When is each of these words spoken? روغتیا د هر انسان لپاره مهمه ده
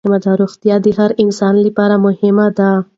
روغتیا 0.41 0.75
د 0.85 0.87
هر 0.97 1.11
انسان 1.23 1.55
لپاره 1.65 1.95
مهمه 2.05 2.47
ده 2.57 2.69